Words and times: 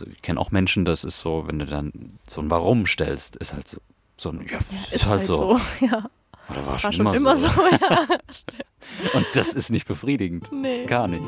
Also 0.00 0.10
ich 0.12 0.22
kenne 0.22 0.40
auch 0.40 0.50
Menschen, 0.50 0.86
das 0.86 1.04
ist 1.04 1.20
so, 1.20 1.46
wenn 1.46 1.58
du 1.58 1.66
dann 1.66 1.92
so 2.26 2.40
ein 2.40 2.50
Warum 2.50 2.86
stellst, 2.86 3.36
ist 3.36 3.52
halt 3.52 3.68
so, 3.68 3.78
so 4.16 4.30
ein, 4.30 4.46
ja, 4.50 4.58
ist, 4.58 4.94
ist 4.94 5.06
halt, 5.06 5.18
halt, 5.18 5.24
so. 5.24 5.34
so. 5.34 5.60
Ja. 5.86 6.08
Oder 6.48 6.64
war, 6.64 6.72
war 6.72 6.78
schon, 6.78 6.94
schon 6.94 7.06
immer, 7.06 7.14
immer 7.14 7.36
so. 7.36 7.48
so 7.48 7.60
ja. 7.66 8.06
Und 9.12 9.26
das 9.34 9.52
ist 9.52 9.68
nicht 9.68 9.86
befriedigend. 9.86 10.50
Nee. 10.52 10.86
Gar 10.86 11.06
nicht. 11.08 11.22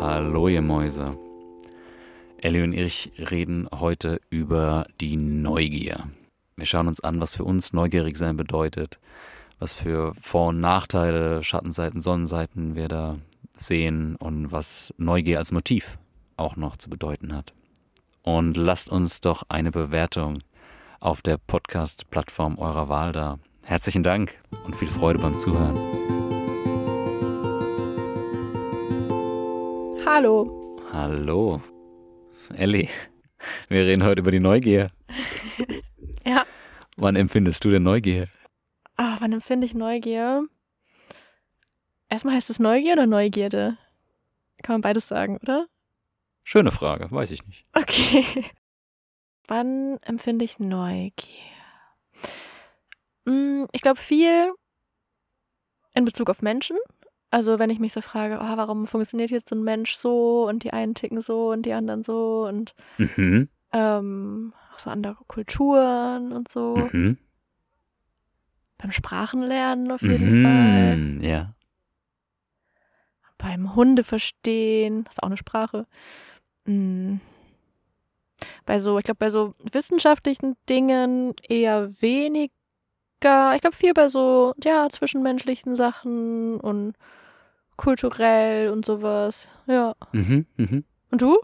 Hallo 0.00 0.48
ihr 0.48 0.62
Mäuse. 0.62 1.16
Ellie 2.38 2.64
und 2.64 2.72
ich 2.72 3.12
reden 3.30 3.68
heute 3.72 4.20
über 4.30 4.86
die 5.00 5.16
Neugier. 5.16 6.08
Wir 6.56 6.66
schauen 6.66 6.88
uns 6.88 7.00
an, 7.00 7.20
was 7.20 7.36
für 7.36 7.44
uns 7.44 7.72
neugierig 7.72 8.16
sein 8.16 8.36
bedeutet, 8.36 8.98
was 9.58 9.72
für 9.72 10.14
Vor- 10.20 10.48
und 10.48 10.60
Nachteile, 10.60 11.42
Schattenseiten, 11.42 12.00
Sonnenseiten 12.00 12.74
wir 12.74 12.88
da 12.88 13.18
sehen 13.52 14.16
und 14.16 14.52
was 14.52 14.92
Neugier 14.98 15.38
als 15.38 15.52
Motiv 15.52 15.98
auch 16.36 16.56
noch 16.56 16.76
zu 16.76 16.90
bedeuten 16.90 17.34
hat. 17.34 17.54
Und 18.22 18.56
lasst 18.56 18.90
uns 18.90 19.20
doch 19.20 19.44
eine 19.48 19.70
Bewertung 19.70 20.38
auf 21.00 21.22
der 21.22 21.38
Podcast-Plattform 21.38 22.58
eurer 22.58 22.88
Wahl 22.88 23.12
da. 23.12 23.38
Herzlichen 23.64 24.02
Dank 24.02 24.38
und 24.64 24.76
viel 24.76 24.88
Freude 24.88 25.20
beim 25.20 25.38
Zuhören. 25.38 25.76
Hallo. 30.04 30.80
Hallo. 30.92 31.62
Ellie, 32.54 32.88
wir 33.68 33.84
reden 33.84 34.04
heute 34.04 34.20
über 34.20 34.30
die 34.30 34.40
Neugier. 34.40 34.88
ja. 36.26 36.44
Wann 36.96 37.16
empfindest 37.16 37.64
du 37.64 37.70
denn 37.70 37.82
Neugier? 37.82 38.28
Ah, 38.96 39.16
wann 39.20 39.32
empfinde 39.32 39.66
ich 39.66 39.74
Neugier? 39.74 40.46
Erstmal 42.08 42.34
heißt 42.34 42.50
es 42.50 42.58
Neugier 42.58 42.92
oder 42.94 43.06
Neugierde? 43.06 43.76
Kann 44.62 44.74
man 44.74 44.80
beides 44.80 45.08
sagen, 45.08 45.38
oder? 45.42 45.66
Schöne 46.44 46.70
Frage, 46.70 47.10
weiß 47.10 47.30
ich 47.32 47.44
nicht. 47.46 47.66
Okay. 47.74 48.24
Wann 49.48 49.98
empfinde 50.02 50.44
ich 50.44 50.58
Neugier? 50.58 51.12
Hm, 53.26 53.68
ich 53.72 53.80
glaube 53.80 53.98
viel 54.00 54.52
in 55.94 56.04
Bezug 56.04 56.30
auf 56.30 56.42
Menschen. 56.42 56.76
Also 57.30 57.58
wenn 57.58 57.70
ich 57.70 57.78
mich 57.80 57.92
so 57.92 58.00
frage, 58.00 58.38
oh, 58.40 58.56
warum 58.56 58.86
funktioniert 58.86 59.30
jetzt 59.30 59.48
so 59.48 59.56
ein 59.56 59.62
Mensch 59.62 59.94
so 59.96 60.46
und 60.48 60.62
die 60.64 60.72
einen 60.72 60.94
ticken 60.94 61.20
so 61.20 61.50
und 61.50 61.62
die 61.66 61.72
anderen 61.72 62.02
so 62.02 62.46
und 62.48 62.74
Mhm. 62.98 63.48
ähm, 63.72 64.54
auch 64.72 64.78
so 64.78 64.90
andere 64.90 65.16
Kulturen 65.26 66.32
und 66.32 66.48
so. 66.48 66.88
Mhm. 66.92 67.18
Beim 68.78 68.92
Sprachenlernen 68.92 69.90
auf 69.90 70.02
jeden 70.02 70.42
Fall. 70.42 70.96
Mhm. 70.96 71.20
Ja. 71.22 71.54
Beim 73.38 73.74
Hunde 73.74 74.04
verstehen, 74.04 75.06
ist 75.08 75.22
auch 75.22 75.28
eine 75.28 75.36
Sprache. 75.36 75.86
Mm. 76.64 77.16
Bei 78.64 78.78
so, 78.78 78.98
ich 78.98 79.04
glaube, 79.04 79.18
bei 79.18 79.30
so 79.30 79.54
wissenschaftlichen 79.72 80.56
Dingen 80.68 81.34
eher 81.48 81.90
weniger. 82.00 82.50
Ich 83.54 83.60
glaube, 83.60 83.76
viel 83.76 83.94
bei 83.94 84.08
so, 84.08 84.54
ja, 84.62 84.88
zwischenmenschlichen 84.90 85.76
Sachen 85.76 86.60
und 86.60 86.94
kulturell 87.76 88.70
und 88.70 88.84
sowas. 88.84 89.48
Ja. 89.66 89.94
Mhm. 90.12 90.46
Mhm. 90.56 90.84
Und 91.10 91.22
du? 91.22 91.38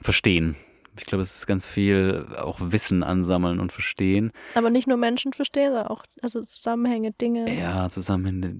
Verstehen. 0.00 0.56
Ich 1.00 1.06
glaube, 1.06 1.22
es 1.22 1.34
ist 1.34 1.46
ganz 1.46 1.66
viel 1.66 2.26
auch 2.38 2.58
Wissen 2.60 3.02
ansammeln 3.02 3.58
und 3.60 3.72
verstehen. 3.72 4.30
Aber 4.54 4.70
nicht 4.70 4.86
nur 4.86 4.96
Menschen 4.96 5.32
verstehen, 5.32 5.68
sondern 5.72 5.86
auch 5.88 6.04
also 6.22 6.42
Zusammenhänge, 6.44 7.12
Dinge. 7.12 7.58
Ja, 7.58 7.88
Zusammenhänge, 7.88 8.58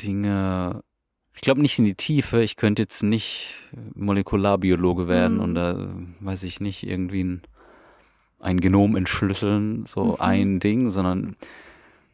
Dinge. 0.00 0.82
Ich 1.34 1.42
glaube 1.42 1.60
nicht 1.60 1.78
in 1.78 1.84
die 1.84 1.94
Tiefe. 1.94 2.42
Ich 2.42 2.56
könnte 2.56 2.82
jetzt 2.82 3.02
nicht 3.02 3.54
Molekularbiologe 3.94 5.08
werden 5.08 5.34
Mhm. 5.36 5.42
und 5.42 5.54
da 5.54 5.90
weiß 6.20 6.44
ich 6.44 6.60
nicht 6.60 6.86
irgendwie 6.86 7.24
ein, 7.24 7.42
ein 8.38 8.60
Genom 8.60 8.96
entschlüsseln, 8.96 9.84
so 9.86 10.12
Mhm. 10.12 10.16
ein 10.20 10.60
Ding, 10.60 10.90
sondern 10.90 11.36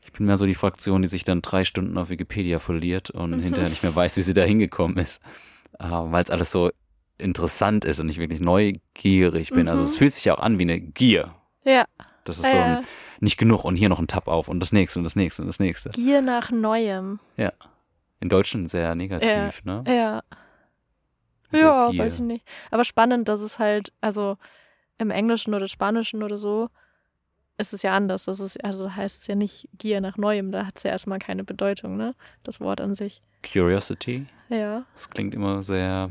ich 0.05 0.13
bin 0.13 0.27
mehr 0.27 0.37
so 0.37 0.47
die 0.47 0.55
Fraktion, 0.57 1.03
die 1.03 1.09
sich 1.09 1.25
dann 1.25 1.43
drei 1.43 1.65
Stunden 1.65 1.97
auf 1.99 2.11
Wikipedia 2.11 2.59
verliert 2.59 3.11
und 3.11 3.37
Mhm. 3.37 3.41
hinterher 3.43 3.71
nicht 3.71 3.83
mehr 3.85 3.95
weiß, 3.95 4.17
wie 4.17 4.23
sie 4.23 4.35
da 4.35 4.43
hingekommen 4.43 4.97
ist, 4.99 5.21
äh, 5.79 5.89
weil 5.89 6.25
es 6.25 6.31
alles 6.31 6.51
so 6.51 6.71
interessant 7.23 7.85
ist 7.85 8.01
und 8.01 8.09
ich 8.09 8.19
wirklich 8.19 8.41
neugierig 8.41 9.51
bin. 9.51 9.69
Also 9.69 9.83
Mhm. 9.83 9.89
es 9.89 9.97
fühlt 9.97 10.13
sich 10.13 10.25
ja 10.25 10.35
auch 10.35 10.41
an 10.41 10.59
wie 10.59 10.65
eine 10.65 10.81
Gier. 10.81 11.35
Ja. 11.65 11.85
Das 12.25 12.39
ist 12.39 12.51
so 12.51 12.57
ja. 12.57 12.79
ein, 12.79 12.85
nicht 13.21 13.39
genug 13.39 13.65
und 13.65 13.77
hier 13.77 13.89
noch 13.89 13.99
ein 14.01 14.07
Tab 14.09 14.29
auf 14.29 14.49
und 14.49 14.61
das 14.61 14.73
nächste 14.73 14.99
und 15.01 15.05
das 15.05 15.17
nächste 15.17 15.43
und 15.43 15.47
das 15.49 15.59
nächste. 15.61 15.91
Gier 15.91 16.23
nach 16.23 16.51
Neuem. 16.51 17.19
In 18.21 18.29
Deutschland 18.29 18.71
sehr 18.71 18.95
negativ, 18.95 19.65
ne? 19.65 19.83
Ja. 19.89 20.23
Mit 21.51 21.61
Ja, 21.61 21.91
weiß 21.97 22.15
ich 22.17 22.21
nicht. 22.21 22.47
Aber 22.71 22.85
spannend, 22.85 23.29
dass 23.29 23.41
es 23.41 23.59
halt, 23.59 23.93
also 24.01 24.37
im 24.99 25.11
Englischen 25.11 25.55
oder 25.55 25.67
Spanischen 25.67 26.23
oder 26.23 26.37
so, 26.37 26.69
ist 27.59 27.73
es 27.73 27.83
ja 27.83 27.95
anders. 27.97 28.25
Das 28.25 28.39
ist, 28.41 28.63
also 28.65 28.95
heißt 28.95 29.21
es 29.23 29.27
ja 29.27 29.35
nicht 29.35 29.69
Gier 29.77 30.01
nach 30.01 30.17
Neuem, 30.17 30.53
da 30.53 30.67
hat 30.67 30.77
es 30.77 30.85
ja 30.85 30.91
erstmal 30.93 31.19
keine 31.19 31.43
Bedeutung, 31.45 31.97
ne? 31.97 32.15
Das 32.45 32.61
Wort 32.61 32.81
an 32.81 32.95
sich. 32.95 33.21
Curiosity, 33.43 34.27
Ja, 34.49 34.85
das 34.95 35.11
klingt 35.11 35.35
immer 35.35 35.63
sehr 35.65 36.11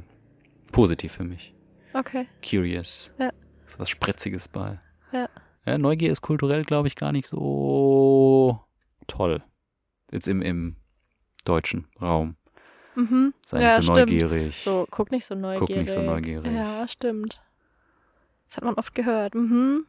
positiv 0.71 1.13
für 1.13 1.23
mich. 1.23 1.53
okay. 1.93 2.27
Curious. 2.47 3.11
Ja. 3.19 3.31
Ist 3.65 3.79
was 3.79 3.89
Spritziges 3.89 4.47
bei. 4.47 4.79
Ja. 5.11 5.29
ja 5.65 5.77
Neugier 5.77 6.11
ist 6.11 6.21
kulturell, 6.21 6.63
glaube 6.63 6.87
ich, 6.87 6.95
gar 6.95 7.11
nicht 7.11 7.27
so 7.27 8.59
toll. 9.07 9.43
Jetzt 10.11 10.27
im, 10.27 10.41
im 10.41 10.75
deutschen 11.45 11.87
Raum. 12.01 12.35
Mhm. 12.95 13.33
Sei 13.45 13.61
Ja, 13.61 13.67
nicht 13.67 13.75
so 13.87 13.93
stimmt. 13.93 13.97
neugierig. 13.97 14.61
So, 14.61 14.87
guck 14.91 15.11
nicht 15.11 15.25
so 15.25 15.35
neugierig. 15.35 15.77
nicht 15.77 15.91
so 15.91 16.01
neugierig. 16.01 16.51
Ja, 16.51 16.88
stimmt. 16.88 17.41
Das 18.47 18.57
hat 18.57 18.63
man 18.65 18.73
oft 18.75 18.93
gehört. 18.93 19.33
Mhm. 19.33 19.85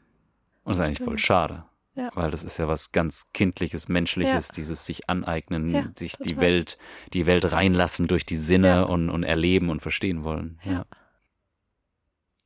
Und 0.64 0.70
das 0.70 0.76
ist 0.76 0.81
eigentlich 0.84 1.03
voll 1.04 1.19
schade. 1.19 1.64
Ja. 1.95 2.11
Weil 2.15 2.31
das 2.31 2.43
ist 2.43 2.57
ja 2.57 2.69
was 2.69 2.93
ganz 2.93 3.33
Kindliches, 3.33 3.89
Menschliches, 3.89 4.49
dieses 4.49 4.87
sich 4.87 5.11
aneignen, 5.11 5.71
Ja, 5.71 5.91
sich 5.95 6.17
die 6.17 6.31
total. 6.31 6.41
Welt, 6.41 6.79
die 7.13 7.27
Welt 7.27 7.53
reinlassen 7.53 8.07
durch 8.09 8.25
die 8.25 8.37
Sinne 8.39 8.69
Ja. 8.69 8.83
und, 8.85 9.11
und 9.11 9.25
erleben 9.25 9.69
und 9.69 9.81
verstehen 9.81 10.25
wollen. 10.25 10.59
Ja. 10.65 10.73
Ja. 10.73 10.87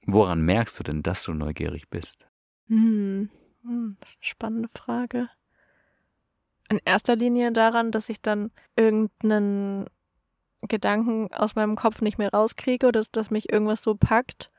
Woran 0.06 0.40
merkst 0.42 0.78
du 0.78 0.82
denn, 0.82 1.02
dass 1.02 1.22
du 1.24 1.32
neugierig 1.32 1.88
bist? 1.90 2.26
Hm. 2.68 3.30
Hm, 3.62 3.96
Das 4.00 4.10
ist 4.10 4.16
eine 4.18 4.24
spannende 4.26 4.68
Frage. 4.74 5.28
In 6.68 6.80
erster 6.84 7.14
Linie 7.16 7.52
daran, 7.52 7.92
dass 7.92 8.08
ich 8.08 8.20
dann 8.20 8.50
irgendeinen 8.76 9.86
Gedanken 10.62 11.32
aus 11.32 11.54
meinem 11.54 11.76
Kopf 11.76 12.00
nicht 12.02 12.18
mehr 12.18 12.30
rauskriege 12.32 12.86
oder 12.88 13.00
dass, 13.00 13.10
dass 13.12 13.30
mich 13.30 13.52
irgendwas 13.52 13.82
so 13.82 13.94
packt, 13.94 14.50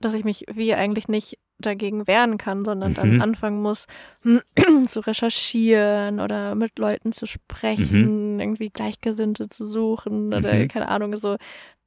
dass 0.00 0.14
ich 0.14 0.24
mich 0.24 0.46
wie 0.52 0.74
eigentlich 0.74 1.08
nicht 1.08 1.38
dagegen 1.58 2.06
wehren 2.06 2.36
kann, 2.36 2.64
sondern 2.64 2.94
dann 2.94 3.14
Mhm. 3.14 3.20
anfangen 3.22 3.62
muss 3.62 3.86
zu 4.86 5.00
recherchieren 5.00 6.20
oder 6.20 6.54
mit 6.54 6.78
Leuten 6.78 7.12
zu 7.12 7.26
sprechen, 7.26 8.40
irgendwie 8.40 8.70
Gleichgesinnte 8.70 9.48
zu 9.48 9.64
suchen 9.64 10.34
oder 10.34 10.54
Mhm. 10.54 10.68
keine 10.68 10.88
Ahnung 10.88 11.16
so. 11.16 11.36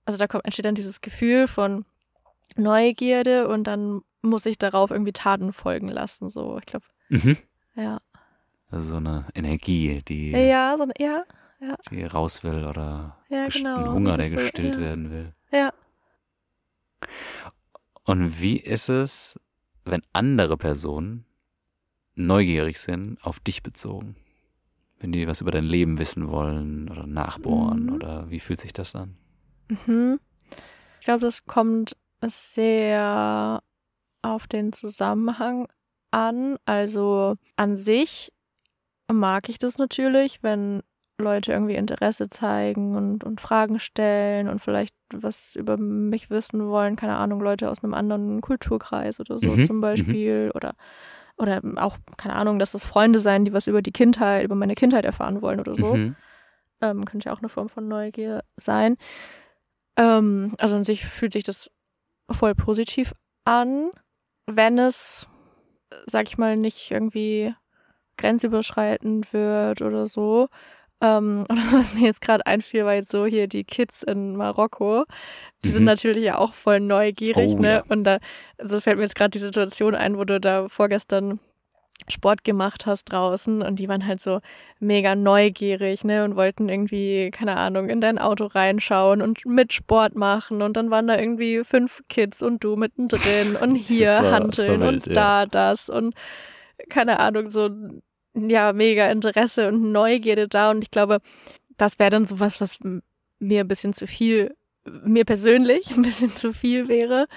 Also 0.06 0.18
da 0.18 0.28
kommt 0.28 0.46
entsteht 0.46 0.66
dann 0.66 0.76
dieses 0.76 1.02
Gefühl 1.02 1.48
von 1.48 1.86
Neugierde 2.56 3.48
und 3.50 3.66
dann 3.66 4.02
muss 4.22 4.46
ich 4.46 4.58
darauf 4.58 4.90
irgendwie 4.90 5.14
Taten 5.14 5.52
folgen 5.54 5.90
lassen. 5.90 6.30
So, 6.30 6.58
ich 6.58 6.66
glaube, 6.66 6.86
Mhm. 7.10 7.38
ja. 7.76 8.00
Also 8.70 8.90
so 8.90 8.98
eine 8.98 9.26
Energie, 9.36 10.02
die, 10.08 10.32
Ja, 10.32 10.76
so, 10.78 10.86
ja, 11.00 11.24
die 11.92 12.04
raus 12.04 12.44
will 12.44 12.66
oder 12.66 13.18
ja, 13.30 13.48
genau. 13.48 13.76
ein 13.78 13.92
Hunger, 13.94 14.18
der 14.18 14.26
Das 14.26 14.32
so, 14.32 14.38
gestillt 14.38 14.76
ja. 14.76 14.82
werden 14.82 15.12
will. 15.12 15.34
Ja. 15.52 15.72
Und 18.06 18.42
wie 18.42 18.58
ist 18.58 18.90
es, 18.90 19.40
wenn 19.92 20.02
andere 20.14 20.58
Personen 20.58 21.26
neugierig 22.16 22.80
sind, 22.80 23.18
auf 23.24 23.40
dich 23.40 23.64
bezogen? 23.64 24.16
Wenn 25.00 25.12
die 25.12 25.28
was 25.28 25.42
über 25.42 25.52
dein 25.52 25.66
Leben 25.66 26.00
wissen 26.00 26.30
wollen 26.30 26.90
oder 26.90 27.06
nachbohren 27.06 27.86
Mhm. 27.86 27.94
oder 27.94 28.30
wie 28.30 28.40
fühlt 28.40 28.60
sich 28.60 28.74
das 28.74 28.96
an? 28.96 29.16
Mhm. 29.70 30.20
Ich 31.00 31.06
glaube, 31.06 31.22
das 31.22 31.46
kommt 31.46 31.96
sehr 32.26 33.62
auf 34.24 34.48
den 34.48 34.74
Zusammenhang 34.74 35.68
an. 36.12 36.58
Also 36.66 37.36
an 37.56 37.78
sich 37.78 38.32
mag 39.12 39.50
ich 39.50 39.60
das 39.60 39.78
natürlich, 39.78 40.42
wenn 40.42 40.82
Leute 41.20 41.52
irgendwie 41.52 41.76
Interesse 41.76 42.30
zeigen 42.30 42.96
und, 42.96 43.24
und 43.24 43.42
Fragen 43.42 43.80
stellen 43.80 44.48
und 44.48 44.60
vielleicht 44.60 44.94
was 45.14 45.56
über 45.56 45.78
mich 45.78 46.30
wissen 46.30 46.68
wollen, 46.68 46.96
keine 46.96 47.16
Ahnung, 47.16 47.42
Leute 47.42 47.70
aus 47.70 47.84
einem 47.84 47.94
anderen 47.94 48.42
Kulturkreis 48.42 49.20
oder 49.20 49.40
so 49.40 49.56
Mhm, 49.56 49.64
zum 49.64 49.82
Beispiel 49.82 50.52
oder 50.54 50.74
oder 51.38 51.62
auch, 51.76 51.98
keine 52.18 52.36
Ahnung, 52.36 52.58
dass 52.60 52.72
das 52.72 52.84
Freunde 52.84 53.20
sein, 53.20 53.46
die 53.46 53.54
was 53.54 53.68
über 53.68 53.82
die 53.84 53.92
Kindheit, 53.92 54.44
über 54.44 54.56
meine 54.56 54.74
Kindheit 54.76 55.06
erfahren 55.06 55.42
wollen 55.42 55.60
oder 55.60 55.76
so 55.76 55.94
Mhm. 55.94 56.16
ähm, 56.82 57.06
könnte 57.06 57.30
ja 57.30 57.34
auch 57.36 57.40
eine 57.40 57.50
Form 57.50 57.70
von 57.70 57.88
Neugier 57.88 58.44
sein. 58.58 58.98
Ähm, 59.98 60.54
also 60.58 60.76
an 60.76 60.84
sich 60.84 61.06
fühlt 61.06 61.34
sich 61.34 61.44
das 61.44 61.70
voll 62.32 62.56
positiv 62.56 63.14
an, 63.46 63.92
wenn 64.48 64.78
es, 64.80 65.28
sag 66.08 66.28
ich 66.28 66.38
mal, 66.38 66.58
nicht 66.58 66.92
irgendwie 66.92 67.56
grenzüberschreitend 68.18 69.34
wird 69.34 69.82
oder 69.82 70.08
so. 70.08 70.50
Ähm, 71.02 71.46
oder 71.50 71.62
was 71.72 71.94
mir 71.94 72.06
jetzt 72.06 72.22
gerade 72.22 72.46
einfiel, 72.46 72.86
war 72.86 72.96
jetzt 72.96 73.12
so 73.12 73.26
hier 73.26 73.48
die 73.48 73.64
Kids 73.64 74.04
in 74.04 74.36
Marokko. 74.36 75.06
Die 75.64 75.70
mhm. 75.70 75.74
sind 75.74 75.84
natürlich 75.86 76.24
ja 76.24 76.38
auch 76.38 76.54
voll 76.54 76.80
neugierig, 76.80 77.54
oh, 77.54 77.60
ne? 77.60 77.72
Ja. 77.72 77.84
Und 77.90 78.04
da 78.04 78.20
also 78.58 78.80
fällt 78.82 78.98
mir 78.98 79.04
jetzt 79.04 79.16
gerade 79.16 79.32
die 79.32 79.38
Situation 79.40 79.96
ein, 79.96 80.18
wo 80.18 80.24
du 80.24 80.40
da 80.40 80.68
vorgestern 80.68 81.40
Sport 82.10 82.44
gemacht 82.44 82.86
hast 82.86 83.12
draußen 83.12 83.62
und 83.62 83.80
die 83.80 83.90
waren 83.90 84.06
halt 84.06 84.22
so 84.22 84.40
mega 84.80 85.16
neugierig, 85.16 86.04
ne, 86.04 86.24
und 86.24 86.36
wollten 86.36 86.70
irgendwie, 86.70 87.32
keine 87.32 87.58
Ahnung, 87.58 87.90
in 87.90 88.00
dein 88.00 88.18
Auto 88.18 88.46
reinschauen 88.46 89.22
und 89.22 89.46
mit 89.46 89.74
Sport 89.74 90.16
machen 90.16 90.62
und 90.62 90.78
dann 90.78 90.90
waren 90.90 91.08
da 91.08 91.18
irgendwie 91.18 91.64
fünf 91.64 92.02
Kids 92.08 92.42
und 92.44 92.64
du 92.64 92.76
mittendrin 92.76 93.56
und 93.62 93.76
hier 93.76 94.10
war, 94.10 94.32
handeln 94.32 94.82
wild, 94.82 95.08
und 95.08 95.18
da 95.18 95.42
ja. 95.42 95.46
das 95.48 95.90
und 95.90 96.14
keine 96.90 97.20
Ahnung, 97.20 97.50
so 97.50 97.70
ja, 98.38 98.74
mega 98.74 99.10
Interesse 99.10 99.68
und 99.70 99.92
Neugierde 99.92 100.48
da 100.48 100.72
und 100.72 100.84
ich 100.84 100.92
glaube, 100.92 101.20
das 101.78 102.00
wäre 102.00 102.10
dann 102.10 102.26
sowas, 102.26 102.62
was 102.62 102.80
mir 103.40 103.62
ein 103.62 103.68
bisschen 103.68 103.94
zu 103.94 104.08
viel, 104.08 104.56
mir 105.04 105.26
persönlich 105.26 105.92
ein 105.96 106.02
bisschen 106.02 106.34
zu 106.34 106.54
viel 106.54 106.88
wäre 106.88 107.28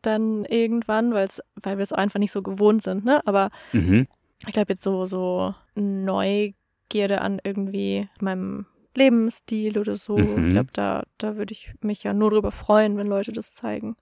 dann 0.00 0.44
irgendwann, 0.44 1.12
weil's, 1.12 1.42
weil 1.62 1.76
wir 1.76 1.82
es 1.82 1.92
einfach 1.92 2.18
nicht 2.18 2.32
so 2.32 2.42
gewohnt 2.42 2.82
sind, 2.82 3.04
ne? 3.04 3.26
Aber 3.26 3.50
mhm. 3.72 4.06
ich 4.46 4.52
glaube 4.52 4.72
jetzt 4.72 4.84
so, 4.84 5.04
so 5.04 5.54
Neugierde 5.74 7.20
an 7.20 7.40
irgendwie 7.42 8.08
meinem 8.20 8.66
Lebensstil 8.94 9.78
oder 9.78 9.96
so. 9.96 10.16
Mhm. 10.16 10.46
Ich 10.46 10.52
glaube, 10.52 10.70
da, 10.72 11.02
da 11.18 11.36
würde 11.36 11.52
ich 11.52 11.74
mich 11.80 12.02
ja 12.02 12.14
nur 12.14 12.30
drüber 12.30 12.52
freuen, 12.52 12.96
wenn 12.96 13.06
Leute 13.06 13.32
das 13.32 13.54
zeigen. 13.54 13.96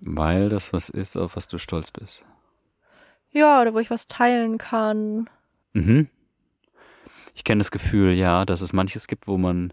Weil 0.00 0.48
das 0.48 0.72
was 0.72 0.88
ist, 0.88 1.16
auf 1.16 1.36
was 1.36 1.48
du 1.48 1.58
stolz 1.58 1.90
bist. 1.90 2.24
Ja, 3.30 3.60
oder 3.60 3.74
wo 3.74 3.78
ich 3.78 3.90
was 3.90 4.06
teilen 4.06 4.58
kann. 4.58 5.28
Mhm. 5.72 6.08
Ich 7.34 7.44
kenne 7.44 7.60
das 7.60 7.70
Gefühl, 7.70 8.14
ja, 8.14 8.44
dass 8.44 8.60
es 8.60 8.72
manches 8.72 9.06
gibt, 9.06 9.28
wo 9.28 9.38
man 9.38 9.72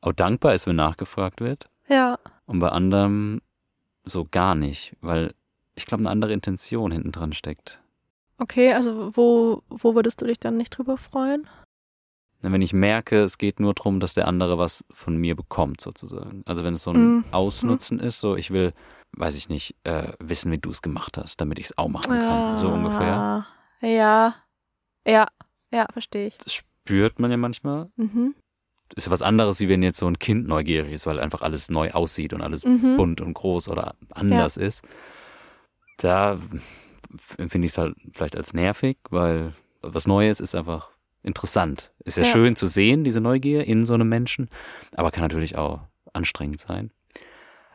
auch 0.00 0.12
dankbar 0.12 0.54
ist, 0.54 0.66
wenn 0.66 0.76
nachgefragt 0.76 1.40
wird. 1.40 1.68
Ja. 1.88 2.18
Und 2.46 2.58
bei 2.58 2.68
anderem 2.68 3.40
so 4.04 4.26
gar 4.30 4.54
nicht, 4.54 4.96
weil 5.00 5.34
ich 5.74 5.86
glaube, 5.86 6.02
eine 6.02 6.10
andere 6.10 6.32
Intention 6.32 6.92
hinten 6.92 7.12
dran 7.12 7.32
steckt. 7.32 7.80
Okay, 8.38 8.72
also 8.72 9.16
wo, 9.16 9.62
wo 9.68 9.94
würdest 9.94 10.20
du 10.20 10.26
dich 10.26 10.38
dann 10.38 10.56
nicht 10.56 10.70
drüber 10.70 10.96
freuen? 10.96 11.46
Wenn 12.40 12.62
ich 12.62 12.72
merke, 12.72 13.22
es 13.22 13.38
geht 13.38 13.60
nur 13.60 13.72
darum, 13.72 14.00
dass 14.00 14.14
der 14.14 14.26
andere 14.26 14.58
was 14.58 14.84
von 14.90 15.16
mir 15.16 15.36
bekommt, 15.36 15.80
sozusagen. 15.80 16.42
Also 16.44 16.64
wenn 16.64 16.74
es 16.74 16.82
so 16.82 16.90
ein 16.90 17.16
mhm. 17.16 17.24
Ausnutzen 17.30 18.00
ist, 18.00 18.18
so 18.18 18.34
ich 18.34 18.50
will, 18.50 18.72
weiß 19.16 19.36
ich 19.36 19.48
nicht, 19.48 19.76
äh, 19.84 20.12
wissen, 20.18 20.50
wie 20.52 20.58
du 20.58 20.70
es 20.70 20.82
gemacht 20.82 21.18
hast, 21.18 21.40
damit 21.40 21.58
ich 21.58 21.66
es 21.66 21.78
auch 21.78 21.88
machen 21.88 22.10
kann. 22.10 22.20
Ja. 22.20 22.56
So 22.56 22.68
ungefähr. 22.68 23.46
Ja. 23.80 24.34
Ja. 25.06 25.26
Ja, 25.70 25.86
verstehe 25.92 26.28
ich. 26.28 26.38
Das 26.38 26.52
spürt 26.54 27.18
man 27.18 27.30
ja 27.30 27.36
manchmal. 27.36 27.90
Mhm 27.96 28.34
ist 28.96 29.10
was 29.10 29.22
anderes, 29.22 29.60
wie 29.60 29.68
wenn 29.68 29.82
jetzt 29.82 29.98
so 29.98 30.06
ein 30.06 30.18
Kind 30.18 30.46
neugierig 30.46 30.92
ist, 30.92 31.06
weil 31.06 31.18
einfach 31.18 31.42
alles 31.42 31.70
neu 31.70 31.90
aussieht 31.92 32.32
und 32.32 32.42
alles 32.42 32.64
mhm. 32.64 32.96
bunt 32.96 33.20
und 33.20 33.34
groß 33.34 33.68
oder 33.68 33.94
anders 34.10 34.56
ja. 34.56 34.62
ist. 34.62 34.84
Da 35.98 36.38
empfinde 37.38 37.66
ich 37.66 37.72
es 37.72 37.78
halt 37.78 37.96
vielleicht 38.12 38.36
als 38.36 38.54
nervig, 38.54 38.98
weil 39.10 39.54
was 39.82 40.06
Neues 40.06 40.40
ist 40.40 40.54
einfach 40.54 40.90
interessant. 41.22 41.92
Ist 42.04 42.18
ja, 42.18 42.24
ja, 42.24 42.30
schön 42.30 42.56
zu 42.56 42.66
sehen, 42.66 43.04
diese 43.04 43.20
Neugier 43.20 43.64
in 43.64 43.84
so 43.84 43.94
einem 43.94 44.08
Menschen, 44.08 44.48
aber 44.94 45.10
kann 45.10 45.22
natürlich 45.22 45.56
auch 45.56 45.80
anstrengend 46.12 46.60
sein. 46.60 46.90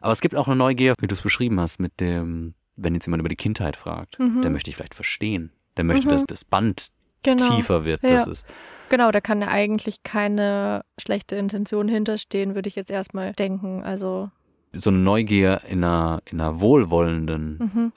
Aber 0.08 0.14
es 0.14 0.22
gibt 0.22 0.36
auch 0.36 0.48
eine 0.48 0.56
Neugier, 0.56 0.94
wie 1.02 1.08
du 1.08 1.14
es 1.14 1.22
beschrieben 1.22 1.60
hast, 1.60 1.82
mit 1.82 2.00
dem, 2.00 2.54
wenn 2.78 2.94
jetzt 2.94 3.08
jemand 3.08 3.20
über 3.20 3.28
die 3.28 3.36
Kindheit 3.36 3.76
fragt, 3.76 4.18
mhm. 4.20 4.42
der 4.42 4.52
möchte 4.52 4.70
ich 4.70 4.78
vielleicht 4.78 4.96
verstehen. 4.96 5.52
Der 5.76 5.84
möchte, 5.84 6.08
mhm. 6.08 6.12
dass 6.12 6.26
das 6.26 6.46
Band 6.46 6.92
genau. 7.24 7.54
tiefer 7.54 7.84
wird. 7.84 8.02
Ja. 8.04 8.12
Das 8.12 8.28
ist 8.28 8.46
genau, 8.88 9.12
da 9.12 9.20
kann 9.20 9.42
ja 9.42 9.50
eigentlich 9.50 10.04
keine 10.04 10.86
schlechte 10.98 11.36
Intention 11.36 11.90
hinterstehen, 11.90 12.56
würde 12.56 12.70
ich 12.70 12.78
jetzt 12.78 12.90
erstmal 12.90 13.34
denken. 13.34 13.84
Also 13.84 14.32
so 14.72 14.92
eine 14.92 15.00
Neugier 15.00 15.60
in 15.68 15.84
einer, 15.84 16.22
in 16.24 16.40
einer 16.40 16.62
wohlwollenden 16.62 17.58
mhm. 17.58 17.94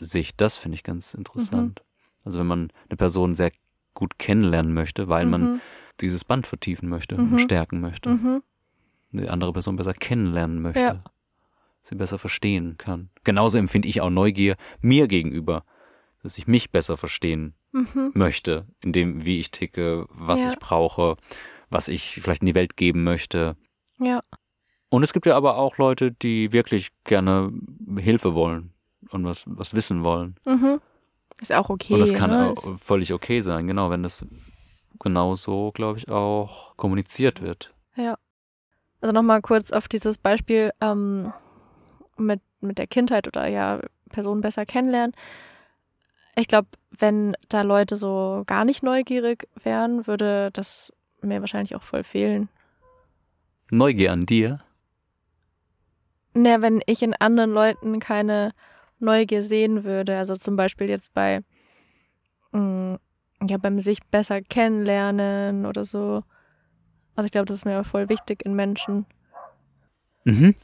Sicht, 0.00 0.40
das 0.40 0.56
finde 0.56 0.74
ich 0.74 0.82
ganz 0.82 1.14
interessant. 1.14 1.78
Mhm. 1.78 2.24
Also 2.24 2.40
wenn 2.40 2.48
man 2.48 2.72
eine 2.88 2.96
Person 2.96 3.36
sehr 3.36 3.52
gut 3.94 4.18
kennenlernen 4.18 4.74
möchte, 4.74 5.06
weil 5.06 5.26
mhm. 5.26 5.30
man 5.30 5.60
dieses 6.00 6.24
Band 6.24 6.48
vertiefen 6.48 6.88
möchte 6.88 7.14
und 7.14 7.30
mhm. 7.30 7.38
stärken 7.38 7.80
möchte. 7.80 8.08
Mhm. 8.08 8.42
Die 9.12 9.28
andere 9.28 9.52
Person 9.52 9.76
besser 9.76 9.94
kennenlernen 9.94 10.60
möchte. 10.60 10.80
Ja. 10.80 11.04
Sie 11.82 11.94
besser 11.94 12.18
verstehen 12.18 12.76
kann. 12.78 13.10
Genauso 13.24 13.58
empfinde 13.58 13.88
ich 13.88 14.00
auch 14.00 14.10
Neugier 14.10 14.56
mir 14.80 15.08
gegenüber, 15.08 15.64
dass 16.22 16.38
ich 16.38 16.46
mich 16.46 16.70
besser 16.70 16.96
verstehen 16.96 17.54
mhm. 17.72 18.12
möchte, 18.14 18.66
in 18.80 18.92
dem, 18.92 19.24
wie 19.24 19.38
ich 19.38 19.50
ticke, 19.50 20.06
was 20.10 20.44
ja. 20.44 20.50
ich 20.50 20.58
brauche, 20.58 21.16
was 21.70 21.88
ich 21.88 22.20
vielleicht 22.20 22.42
in 22.42 22.46
die 22.46 22.54
Welt 22.54 22.76
geben 22.76 23.04
möchte. 23.04 23.56
Ja. 23.98 24.22
Und 24.88 25.02
es 25.02 25.12
gibt 25.12 25.26
ja 25.26 25.36
aber 25.36 25.56
auch 25.56 25.78
Leute, 25.78 26.12
die 26.12 26.52
wirklich 26.52 26.90
gerne 27.04 27.52
Hilfe 27.96 28.34
wollen 28.34 28.72
und 29.10 29.24
was, 29.24 29.44
was 29.46 29.74
wissen 29.74 30.04
wollen. 30.04 30.36
Mhm. 30.44 30.80
Ist 31.40 31.52
auch 31.52 31.70
okay. 31.70 31.94
Und 31.94 32.00
das 32.00 32.12
kann 32.12 32.30
ne? 32.30 32.50
auch 32.50 32.78
völlig 32.78 33.12
okay 33.12 33.40
sein, 33.40 33.66
genau, 33.66 33.90
wenn 33.90 34.02
das 34.02 34.26
genauso, 34.98 35.72
glaube 35.72 35.98
ich, 35.98 36.08
auch 36.10 36.76
kommuniziert 36.76 37.40
wird. 37.40 37.72
Ja. 37.96 38.18
Also 39.00 39.14
nochmal 39.14 39.40
kurz 39.40 39.72
auf 39.72 39.88
dieses 39.88 40.18
Beispiel 40.18 40.72
ähm, 40.82 41.32
mit, 42.20 42.40
mit 42.60 42.78
der 42.78 42.86
Kindheit 42.86 43.26
oder 43.26 43.46
ja, 43.48 43.80
Personen 44.10 44.40
besser 44.40 44.66
kennenlernen. 44.66 45.14
Ich 46.36 46.48
glaube, 46.48 46.68
wenn 46.98 47.36
da 47.48 47.62
Leute 47.62 47.96
so 47.96 48.44
gar 48.46 48.64
nicht 48.64 48.82
neugierig 48.82 49.48
wären, 49.62 50.06
würde 50.06 50.50
das 50.52 50.92
mir 51.22 51.40
wahrscheinlich 51.40 51.74
auch 51.74 51.82
voll 51.82 52.04
fehlen. 52.04 52.48
Neugier 53.70 54.12
an 54.12 54.22
dir? 54.22 54.60
Naja, 56.34 56.62
wenn 56.62 56.80
ich 56.86 57.02
in 57.02 57.14
anderen 57.14 57.50
Leuten 57.50 57.98
keine 57.98 58.52
Neugier 58.98 59.42
sehen 59.42 59.84
würde, 59.84 60.16
also 60.16 60.36
zum 60.36 60.56
Beispiel 60.56 60.88
jetzt 60.88 61.12
bei, 61.14 61.42
mh, 62.52 62.60
mm, 62.60 62.98
ja, 63.48 63.56
beim 63.56 63.80
sich 63.80 64.02
besser 64.04 64.42
kennenlernen 64.42 65.66
oder 65.66 65.84
so. 65.84 66.22
Also 67.14 67.26
ich 67.26 67.32
glaube, 67.32 67.46
das 67.46 67.58
ist 67.58 67.64
mir 67.64 67.82
voll 67.84 68.08
wichtig 68.08 68.44
in 68.44 68.54
Menschen. 68.54 69.06
Mhm. 70.24 70.54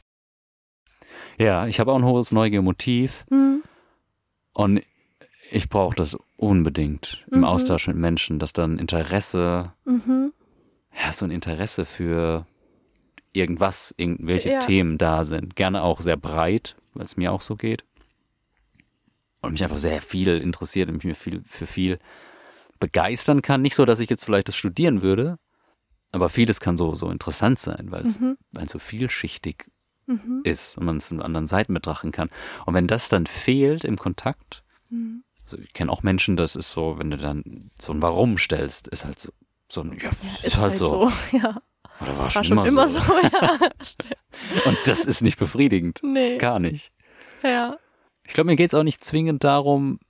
Ja, 1.38 1.66
ich 1.66 1.80
habe 1.80 1.92
auch 1.92 1.96
ein 1.96 2.04
hohes 2.04 2.32
Neugiermotiv. 2.32 3.24
Mhm. 3.30 3.62
Und 4.52 4.82
ich 5.50 5.68
brauche 5.68 5.94
das 5.94 6.16
unbedingt 6.36 7.24
im 7.30 7.38
mhm. 7.38 7.44
Austausch 7.44 7.86
mit 7.88 7.96
Menschen, 7.96 8.38
dass 8.38 8.52
dann 8.52 8.78
Interesse, 8.78 9.72
mhm. 9.84 10.32
ja, 10.94 11.12
so 11.12 11.24
ein 11.24 11.30
Interesse 11.30 11.84
für 11.84 12.46
irgendwas, 13.32 13.94
irgendwelche 13.96 14.50
ja. 14.50 14.60
Themen 14.60 14.98
da 14.98 15.24
sind. 15.24 15.56
Gerne 15.56 15.82
auch 15.82 16.00
sehr 16.00 16.16
breit, 16.16 16.76
weil 16.94 17.04
es 17.04 17.16
mir 17.16 17.32
auch 17.32 17.42
so 17.42 17.56
geht. 17.56 17.84
Und 19.42 19.52
mich 19.52 19.62
einfach 19.62 19.78
sehr 19.78 20.00
viel 20.00 20.38
interessiert 20.38 20.88
und 20.88 21.04
mich 21.04 21.16
viel, 21.16 21.42
für 21.44 21.66
viel 21.66 21.98
begeistern 22.80 23.42
kann. 23.42 23.62
Nicht 23.62 23.74
so, 23.74 23.84
dass 23.84 24.00
ich 24.00 24.10
jetzt 24.10 24.24
vielleicht 24.24 24.48
das 24.48 24.56
studieren 24.56 25.02
würde, 25.02 25.38
aber 26.12 26.28
vieles 26.28 26.60
kann 26.60 26.76
so, 26.76 26.94
so 26.94 27.10
interessant 27.10 27.58
sein, 27.58 27.90
weil 27.90 28.06
es 28.06 28.18
mhm. 28.18 28.36
so 28.66 28.78
vielschichtig 28.78 29.66
mhm. 30.06 30.40
ist 30.44 30.78
und 30.78 30.84
man 30.84 30.96
es 30.96 31.04
von 31.04 31.22
anderen 31.22 31.46
Seiten 31.46 31.74
betrachten 31.74 32.12
kann. 32.12 32.30
Und 32.64 32.74
wenn 32.74 32.86
das 32.86 33.08
dann 33.08 33.26
fehlt 33.26 33.84
im 33.84 33.96
Kontakt, 33.96 34.62
mhm. 34.90 35.22
Also 35.46 35.58
ich 35.58 35.72
kenne 35.72 35.92
auch 35.92 36.02
Menschen, 36.02 36.36
das 36.36 36.56
ist 36.56 36.72
so, 36.72 36.98
wenn 36.98 37.10
du 37.10 37.16
dann 37.16 37.70
so 37.78 37.92
ein 37.92 38.02
Warum 38.02 38.36
stellst, 38.36 38.88
ist 38.88 39.04
halt 39.04 39.20
so, 39.20 39.30
so 39.68 39.82
ein, 39.82 39.92
ja, 39.92 40.04
ja 40.04 40.10
ist, 40.10 40.44
ist, 40.44 40.56
halt, 40.56 40.70
halt 40.70 40.74
so. 40.74 41.08
so. 41.08 41.12
Ja. 41.38 41.62
Oder 42.00 42.08
war, 42.08 42.18
war 42.18 42.30
schon, 42.30 42.44
schon, 42.44 42.58
immer, 42.58 42.66
immer 42.66 42.88
so. 42.88 43.00
so 43.00 43.12
ja. 43.12 43.58
Und 44.66 44.76
das 44.86 45.06
ist 45.06 45.22
nicht 45.22 45.38
befriedigend. 45.38 46.00
Nee. 46.02 46.36
Gar 46.38 46.58
nicht. 46.58 46.92
Ja. 47.42 47.78
Ich 48.24 48.34
glaube, 48.34 48.48
mir 48.48 48.56
geht 48.56 48.72
es 48.72 48.74
auch 48.74 48.82
nicht 48.82 49.04
zwingend 49.04 49.44
darum, 49.44 50.00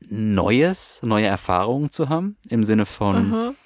Neues, 0.00 1.00
neue 1.02 1.26
Erfahrungen 1.26 1.90
zu 1.90 2.08
haben, 2.08 2.36
im 2.48 2.62
Sinne 2.62 2.84
von, 2.84 3.30
mhm. 3.30 3.56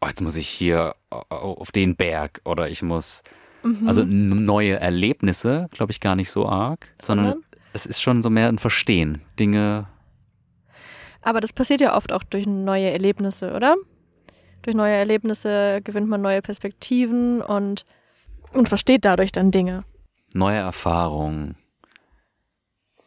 oh, 0.00 0.06
jetzt 0.06 0.20
muss 0.20 0.36
ich 0.36 0.48
hier 0.48 0.94
auf 1.10 1.72
den 1.72 1.96
Berg 1.96 2.42
oder 2.44 2.68
ich 2.68 2.82
muss, 2.82 3.22
mhm. 3.64 3.88
also 3.88 4.04
neue 4.04 4.78
Erlebnisse, 4.78 5.68
glaube 5.72 5.92
ich, 5.92 6.00
gar 6.00 6.16
nicht 6.16 6.30
so 6.30 6.46
arg, 6.46 6.88
sondern, 7.00 7.32
sondern 7.32 7.44
es 7.72 7.86
ist 7.86 8.00
schon 8.00 8.22
so 8.22 8.30
mehr 8.30 8.48
ein 8.48 8.58
Verstehen. 8.58 9.22
Dinge. 9.38 9.86
Aber 11.22 11.40
das 11.40 11.52
passiert 11.52 11.80
ja 11.80 11.96
oft 11.96 12.12
auch 12.12 12.22
durch 12.22 12.46
neue 12.46 12.90
Erlebnisse, 12.90 13.52
oder? 13.52 13.76
Durch 14.62 14.76
neue 14.76 14.94
Erlebnisse 14.94 15.80
gewinnt 15.82 16.08
man 16.08 16.22
neue 16.22 16.40
Perspektiven 16.40 17.42
und, 17.42 17.84
und 18.52 18.68
versteht 18.68 19.04
dadurch 19.04 19.32
dann 19.32 19.50
Dinge. 19.50 19.84
Neue 20.32 20.58
Erfahrungen. 20.58 21.56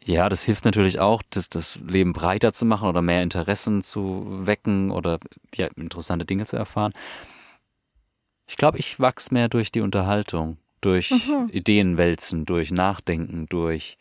Ja, 0.04 0.28
das 0.28 0.42
hilft 0.42 0.64
natürlich 0.64 1.00
auch, 1.00 1.22
das, 1.30 1.50
das 1.50 1.78
Leben 1.86 2.12
breiter 2.12 2.52
zu 2.52 2.64
machen 2.64 2.88
oder 2.88 3.02
mehr 3.02 3.22
Interessen 3.22 3.82
zu 3.82 4.24
wecken 4.46 4.90
oder 4.90 5.18
ja, 5.54 5.68
interessante 5.76 6.24
Dinge 6.24 6.46
zu 6.46 6.56
erfahren. 6.56 6.92
Ich 8.48 8.56
glaube, 8.56 8.78
ich 8.78 8.98
wachse 8.98 9.32
mehr 9.32 9.48
durch 9.48 9.70
die 9.70 9.82
Unterhaltung, 9.82 10.56
durch 10.80 11.10
mhm. 11.10 11.48
Ideenwälzen, 11.50 12.46
durch 12.46 12.70
Nachdenken, 12.72 13.46
durch 13.46 13.98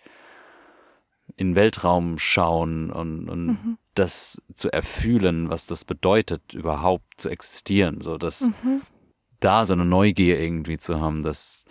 in 1.36 1.50
den 1.50 1.56
Weltraum 1.56 2.18
schauen 2.18 2.90
und, 2.90 3.30
und 3.30 3.46
Mhm. 3.48 3.78
das 3.94 4.42
zu 4.56 4.72
erfühlen, 4.72 5.50
was 5.50 5.66
das 5.68 5.84
bedeutet, 5.84 6.54
überhaupt 6.54 7.06
zu 7.18 7.30
existieren. 7.30 8.02
So, 8.02 8.18
dass 8.18 8.42
Mhm. 8.42 8.82
da 9.40 9.66
so 9.66 9.74
eine 9.74 9.86
Neugier 9.86 10.40
irgendwie 10.40 10.78
zu 10.78 11.02
haben, 11.02 11.24
dass, 11.24 11.66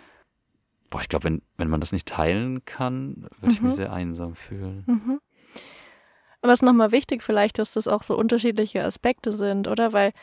boah, 0.89 1.01
ich 1.01 1.09
glaube, 1.09 1.25
wenn, 1.25 1.41
wenn 1.57 1.69
man 1.69 1.79
das 1.81 1.91
nicht 1.91 2.07
teilen 2.07 2.63
kann, 2.65 3.27
würde 3.41 3.53
ich 3.53 3.61
mich 3.61 3.73
Mhm. 3.73 3.75
sehr 3.75 3.91
einsam 3.91 4.35
fühlen. 4.35 4.83
Mhm. 4.85 5.19
Aber 6.41 6.53
es 6.53 6.59
ist 6.59 6.63
nochmal 6.63 6.91
wichtig 6.91 7.23
vielleicht, 7.23 7.57
dass 7.57 7.73
das 7.73 7.87
auch 7.87 8.03
so 8.03 8.15
unterschiedliche 8.15 8.83
Aspekte 8.83 9.33
sind, 9.33 9.67
oder? 9.67 9.91
Weil, 9.91 10.13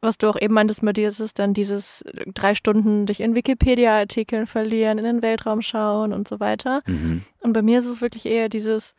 was 0.00 0.18
du 0.18 0.28
auch 0.28 0.38
eben 0.40 0.54
meintest 0.54 0.82
mit 0.82 0.96
dir, 0.96 1.08
ist 1.08 1.20
es 1.20 1.34
dann 1.34 1.54
dieses 1.54 2.02
äh, 2.02 2.30
drei 2.32 2.54
Stunden 2.54 3.06
dich 3.06 3.20
in 3.20 3.34
Wikipedia-Artikeln 3.34 4.46
verlieren, 4.46 4.98
in 4.98 5.04
den 5.04 5.22
Weltraum 5.22 5.62
schauen 5.62 6.12
und 6.12 6.28
so 6.28 6.38
weiter. 6.40 6.82
Mhm. 6.86 7.24
Und 7.40 7.52
bei 7.52 7.62
mir 7.62 7.78
ist 7.78 7.86
es 7.86 8.00
wirklich 8.00 8.26
eher 8.26 8.48
dieses, 8.48 8.94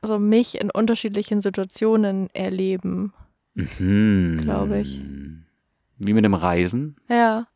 also 0.00 0.18
mich 0.18 0.60
in 0.60 0.70
unterschiedlichen 0.70 1.40
Situationen 1.40 2.30
erleben. 2.34 3.12
Mhm. 3.54 4.40
Glaube 4.42 4.80
ich. 4.80 5.00
Wie 5.98 6.12
mit 6.14 6.24
dem 6.24 6.34
Reisen. 6.34 6.96
Ja, 7.08 7.46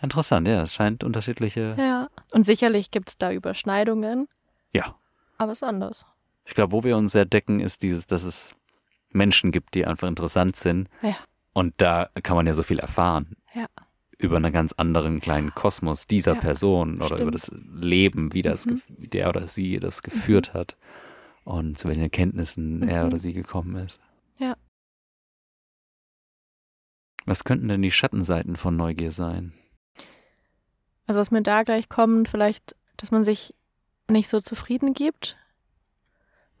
Interessant, 0.00 0.46
ja, 0.46 0.62
es 0.62 0.74
scheint 0.74 1.02
unterschiedliche. 1.02 1.74
ja. 1.76 2.08
Und 2.32 2.46
sicherlich 2.46 2.92
gibt 2.92 3.08
es 3.08 3.18
da 3.18 3.32
Überschneidungen, 3.32 4.28
Ja. 4.72 4.94
aber 5.38 5.50
es 5.50 5.58
ist 5.58 5.64
anders. 5.64 6.06
Ich 6.44 6.54
glaube, 6.54 6.70
wo 6.72 6.84
wir 6.84 6.96
uns 6.96 7.10
sehr 7.12 7.24
decken, 7.24 7.58
ist 7.58 7.82
dieses, 7.82 8.06
dass 8.06 8.22
es 8.22 8.54
Menschen 9.10 9.50
gibt, 9.50 9.74
die 9.74 9.84
einfach 9.86 10.06
interessant 10.06 10.54
sind. 10.54 10.88
Ja. 11.02 11.16
Und 11.58 11.74
da 11.78 12.08
kann 12.22 12.36
man 12.36 12.46
ja 12.46 12.54
so 12.54 12.62
viel 12.62 12.78
erfahren. 12.78 13.36
Ja. 13.52 13.66
Über 14.16 14.36
einen 14.36 14.52
ganz 14.52 14.74
anderen 14.74 15.20
kleinen 15.20 15.52
Kosmos 15.56 16.06
dieser 16.06 16.34
Ja, 16.34 16.40
Person 16.40 17.02
oder 17.02 17.18
über 17.20 17.36
stimmt. 17.38 17.58
das 17.74 17.82
Leben, 17.82 18.32
wie 18.32 18.42
das, 18.42 18.66
Mhm. 18.66 18.80
wie 18.96 19.08
der 19.08 19.28
oder 19.28 19.48
sie 19.48 19.78
das 19.80 20.04
geführt 20.04 20.54
hat 20.54 20.76
und 21.42 21.76
zu 21.76 21.88
welchen 21.88 22.02
Erkenntnissen 22.04 22.88
er 22.88 23.02
Mhm. 23.02 23.08
oder 23.08 23.18
sie 23.18 23.32
gekommen 23.32 23.74
ist. 23.74 24.00
Ja. 24.38 24.56
Was 27.26 27.42
könnten 27.44 27.68
denn 27.68 27.82
die 27.82 27.90
Schattenseiten 27.90 28.54
von 28.56 28.76
Neugier 28.76 29.10
sein? 29.10 29.52
Also 31.06 31.18
was 31.20 31.30
mir 31.30 31.42
da 31.42 31.62
gleich 31.64 31.88
kommt, 31.88 32.28
vielleicht, 32.28 32.76
dass 32.98 33.10
man 33.10 33.24
sich 33.24 33.52
nicht 34.08 34.28
so 34.28 34.40
zufrieden 34.40 34.94
gibt 34.94 35.36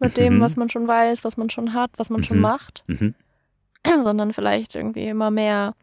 mit 0.00 0.16
dem, 0.16 0.36
Mhm. 0.38 0.40
was 0.40 0.56
man 0.56 0.68
schon 0.70 0.88
weiß, 0.88 1.22
was 1.24 1.36
man 1.36 1.50
schon 1.50 1.72
hat, 1.72 1.90
was 1.98 2.10
man 2.10 2.22
schon 2.24 2.38
Mhm. 2.38 2.42
macht, 2.42 2.84
Mhm. 2.88 3.14
sondern 4.02 4.32
vielleicht 4.32 4.74
irgendwie 4.74 5.08
immer 5.08 5.30
mehr 5.30 5.74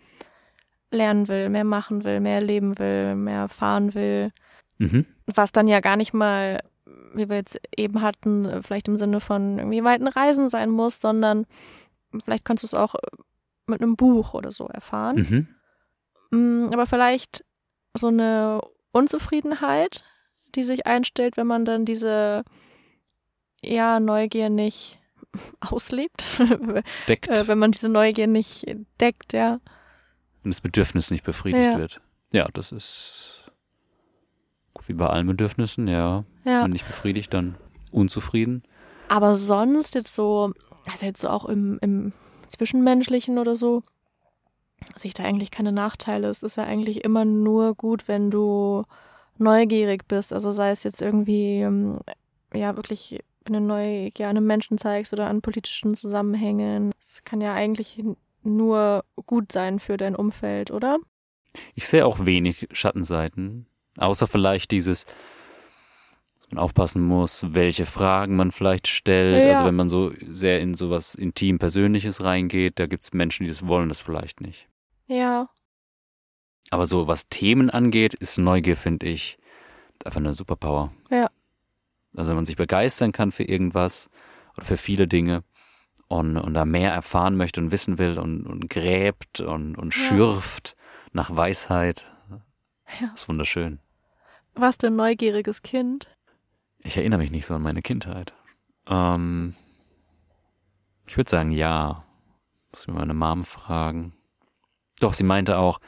lernen 0.91 1.27
will, 1.27 1.49
mehr 1.49 1.63
machen 1.63 2.03
will, 2.03 2.19
mehr 2.19 2.41
leben 2.41 2.77
will, 2.79 3.15
mehr 3.15 3.41
erfahren 3.41 3.93
will, 3.93 4.31
Mhm. 4.77 5.05
was 5.25 5.51
dann 5.53 5.67
ja 5.67 5.79
gar 5.79 5.95
nicht 5.95 6.13
mal, 6.13 6.61
wie 7.13 7.29
wir 7.29 7.37
jetzt 7.37 7.59
eben 7.77 8.01
hatten, 8.01 8.61
vielleicht 8.61 8.87
im 8.89 8.97
Sinne 8.97 9.19
von 9.21 9.57
irgendwie 9.57 9.83
weiten 9.83 10.07
Reisen 10.07 10.49
sein 10.49 10.69
muss, 10.69 10.99
sondern 10.99 11.45
vielleicht 12.23 12.43
kannst 12.45 12.63
du 12.63 12.67
es 12.67 12.73
auch 12.73 12.95
mit 13.67 13.81
einem 13.81 13.95
Buch 13.95 14.33
oder 14.33 14.51
so 14.51 14.67
erfahren. 14.67 15.47
Mhm. 16.31 16.67
Mm, 16.67 16.73
Aber 16.73 16.85
vielleicht 16.85 17.45
so 17.93 18.07
eine 18.07 18.59
Unzufriedenheit, 18.91 20.03
die 20.55 20.63
sich 20.63 20.85
einstellt, 20.85 21.37
wenn 21.37 21.47
man 21.47 21.65
dann 21.65 21.85
diese 21.85 22.43
ja, 23.63 23.99
Neugier 23.99 24.49
nicht 24.49 24.99
auslebt, 25.59 26.23
Deckt, 27.07 27.27
äh, 27.29 27.47
wenn 27.47 27.57
man 27.59 27.71
diese 27.71 27.89
Neugier 27.89 28.27
nicht 28.27 28.65
deckt, 29.01 29.33
ja. 29.33 29.59
wenn 30.43 30.51
das 30.51 30.61
Bedürfnis 30.61 31.11
nicht 31.11 31.23
befriedigt 31.23 31.73
Ja. 31.73 31.77
wird. 31.77 32.01
Ja, 32.33 32.47
das 32.53 32.71
ist 32.71 33.31
wie 34.87 34.93
bei 34.93 35.07
allen 35.07 35.25
Bedürfnissen, 35.25 35.87
ja. 35.87 36.25
Ja, 36.43 36.63
Wenn 36.63 36.71
nicht 36.71 36.85
befriedigt, 36.85 37.33
dann 37.33 37.55
unzufrieden. 37.91 38.61
aber 39.07 39.33
sonst 39.33 39.95
jetzt 39.95 40.13
so, 40.13 40.53
also 40.91 41.05
jetzt 41.07 41.21
so 41.21 41.29
auch 41.29 41.45
im, 41.45 41.79
im 41.81 42.13
Zwischenmenschlichen 42.49 43.39
oder 43.39 43.55
so, 43.55 43.81
sehe 44.95 45.07
ich 45.09 45.13
da 45.15 45.23
eigentlich 45.23 45.49
keine 45.49 45.71
Nachteile. 45.71 46.27
Es 46.29 46.43
ist 46.43 46.57
ja 46.57 46.65
eigentlich 46.65 47.03
immer 47.03 47.25
nur 47.25 47.73
gut, 47.73 48.07
wenn 48.07 48.29
du 48.29 48.83
neugierig 49.39 50.07
bist. 50.07 50.31
Also 50.33 50.51
sei 50.51 50.69
es 50.69 50.83
jetzt 50.83 51.01
irgendwie, 51.01 51.61
ähm, 51.61 51.99
ja, 52.53 52.75
wirklich, 52.75 53.19
wenn 53.45 53.53
du 53.53 53.61
Neugier 53.61 54.27
an 54.27 54.37
einem 54.37 54.47
Menschen 54.47 54.77
zeigst 54.77 55.13
oder 55.13 55.27
an 55.27 55.41
politischen 55.41 55.95
Zusammenhängen. 55.95 56.91
Es 56.99 57.23
kann 57.23 57.41
ja 57.41 57.53
eigentlich 57.53 58.03
nur 58.43 59.05
gut 59.25 59.51
sein 59.51 59.79
für 59.79 59.97
dein 59.97 60.15
Umfeld, 60.15 60.71
oder? 60.71 60.97
Ich 61.73 61.87
sehe 61.87 62.05
auch 62.05 62.25
wenig 62.25 62.67
Schattenseiten, 62.71 63.65
außer 63.97 64.27
vielleicht 64.27 64.71
dieses, 64.71 65.05
dass 65.05 66.49
man 66.51 66.59
aufpassen 66.59 67.01
muss, 67.01 67.53
welche 67.53 67.85
Fragen 67.85 68.35
man 68.35 68.51
vielleicht 68.51 68.87
stellt. 68.87 69.45
Ja. 69.45 69.53
Also 69.53 69.65
wenn 69.65 69.75
man 69.75 69.89
so 69.89 70.11
sehr 70.29 70.59
in 70.59 70.73
sowas 70.73 71.15
intim 71.15 71.59
Persönliches 71.59 72.23
reingeht, 72.23 72.77
da 72.77 72.87
gibt 72.87 73.03
es 73.03 73.13
Menschen, 73.13 73.43
die 73.43 73.49
das 73.49 73.67
wollen, 73.67 73.89
das 73.89 74.01
vielleicht 74.01 74.41
nicht. 74.41 74.67
Ja, 75.07 75.49
Aber 76.71 76.87
so 76.87 77.07
was 77.07 77.29
Themen 77.29 77.69
angeht, 77.69 78.15
ist 78.15 78.37
Neugier, 78.37 78.75
finde 78.75 79.05
ich, 79.07 79.37
einfach 80.03 80.19
eine 80.19 80.33
Superpower. 80.33 80.91
Ja. 81.09 81.29
Also 82.15 82.29
wenn 82.29 82.35
man 82.37 82.45
sich 82.45 82.55
begeistern 82.55 83.11
kann 83.11 83.31
für 83.31 83.43
irgendwas 83.43 84.09
oder 84.55 84.65
für 84.65 84.77
viele 84.77 85.07
Dinge 85.07 85.43
und, 86.07 86.37
und 86.37 86.53
da 86.53 86.65
mehr 86.65 86.91
erfahren 86.93 87.35
möchte 87.35 87.59
und 87.61 87.71
wissen 87.71 87.97
will 87.97 88.19
und, 88.19 88.45
und 88.45 88.69
gräbt 88.69 89.41
und, 89.41 89.75
und 89.77 89.93
Ja. 89.93 90.01
schürft 90.01 90.75
nach 91.13 91.35
Weisheit, 91.35 92.11
Ja. 92.99 93.11
ist 93.13 93.27
wunderschön. 93.27 93.79
warst 94.53 94.83
du 94.83 94.87
ein 94.87 94.95
neugieriges 94.95 95.61
Kind? 95.61 96.09
Ich 96.79 96.97
erinnere 96.97 97.19
mich 97.19 97.31
nicht 97.31 97.45
so 97.45 97.55
an 97.55 97.61
meine 97.63 97.81
Kindheit. 97.81 98.33
Ähm, 98.87 99.55
ich 101.07 101.17
würde 101.17 101.29
sagen, 101.29 101.51
ja. 101.51 102.03
Muss 102.71 102.87
mir 102.87 102.93
meine 102.93 103.13
Mom 103.13 103.43
fragen. 103.45 104.13
Doch, 104.99 105.13
sie 105.13 105.23
meinte 105.23 105.57
auch, 105.57 105.79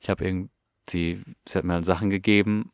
ich 0.00 0.08
habe 0.08 0.24
irgendwie, 0.24 0.50
sie 1.48 1.54
hat 1.58 1.64
mir 1.64 1.74
halt 1.74 1.84
Sachen 1.84 2.08
gegeben, 2.10 2.70